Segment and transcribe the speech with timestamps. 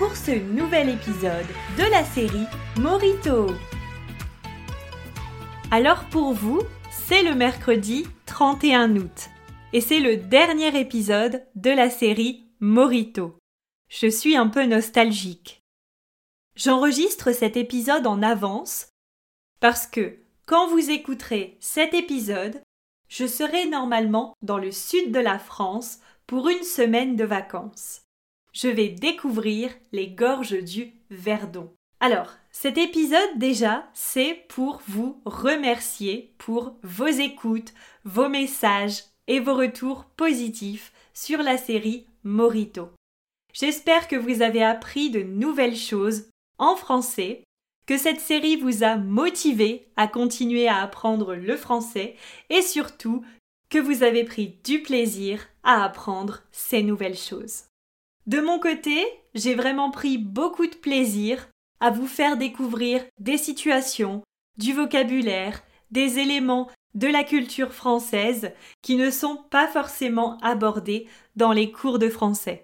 [0.00, 1.44] pour ce nouvel épisode
[1.76, 2.46] de la série
[2.78, 3.48] Morito.
[5.70, 9.28] Alors pour vous, c'est le mercredi 31 août
[9.74, 13.36] et c'est le dernier épisode de la série Morito.
[13.90, 15.60] Je suis un peu nostalgique.
[16.56, 18.88] J'enregistre cet épisode en avance
[19.60, 22.62] parce que quand vous écouterez cet épisode,
[23.10, 28.00] je serai normalement dans le sud de la France pour une semaine de vacances.
[28.52, 31.72] Je vais découvrir les gorges du Verdon.
[32.00, 37.72] Alors, cet épisode déjà, c'est pour vous remercier pour vos écoutes,
[38.04, 42.88] vos messages et vos retours positifs sur la série Morito.
[43.52, 47.44] J'espère que vous avez appris de nouvelles choses en français,
[47.86, 52.16] que cette série vous a motivé à continuer à apprendre le français
[52.48, 53.24] et surtout
[53.68, 57.64] que vous avez pris du plaisir à apprendre ces nouvelles choses.
[58.30, 61.48] De mon côté, j'ai vraiment pris beaucoup de plaisir
[61.80, 64.22] à vous faire découvrir des situations,
[64.56, 71.50] du vocabulaire, des éléments de la culture française qui ne sont pas forcément abordés dans
[71.50, 72.62] les cours de français.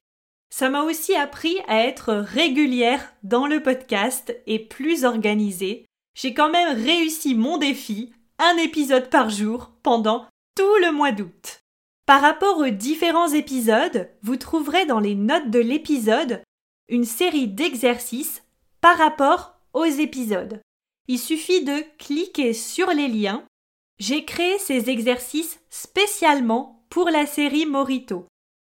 [0.55, 5.84] Ça m'a aussi appris à être régulière dans le podcast et plus organisée.
[6.14, 11.66] J'ai quand même réussi mon défi, un épisode par jour, pendant tout le mois d'août.
[12.06, 16.40] Par rapport aux différents épisodes, vous trouverez dans les notes de l'épisode
[16.88, 18.44] une série d'exercices
[18.80, 20.60] par rapport aux épisodes.
[21.08, 23.44] Il suffit de cliquer sur les liens.
[23.98, 28.28] J'ai créé ces exercices spécialement pour la série Morito.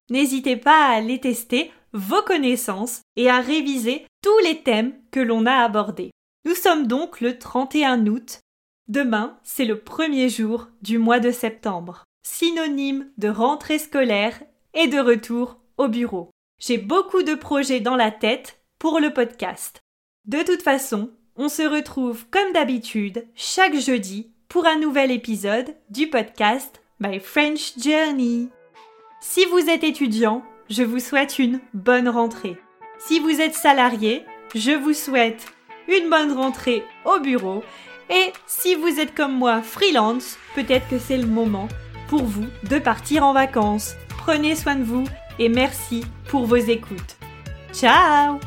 [0.09, 5.45] N'hésitez pas à les tester vos connaissances et à réviser tous les thèmes que l'on
[5.45, 6.11] a abordés.
[6.45, 8.39] Nous sommes donc le 31 août.
[8.87, 14.41] Demain, c'est le premier jour du mois de septembre, synonyme de rentrée scolaire
[14.73, 16.31] et de retour au bureau.
[16.59, 19.83] J'ai beaucoup de projets dans la tête pour le podcast.
[20.25, 26.07] De toute façon, on se retrouve comme d'habitude chaque jeudi pour un nouvel épisode du
[26.07, 28.49] podcast My French Journey.
[29.21, 32.57] Si vous êtes étudiant, je vous souhaite une bonne rentrée.
[32.97, 34.25] Si vous êtes salarié,
[34.55, 35.45] je vous souhaite
[35.87, 37.63] une bonne rentrée au bureau.
[38.09, 41.67] Et si vous êtes comme moi freelance, peut-être que c'est le moment
[42.07, 43.95] pour vous de partir en vacances.
[44.09, 45.05] Prenez soin de vous
[45.39, 47.17] et merci pour vos écoutes.
[47.73, 48.39] Ciao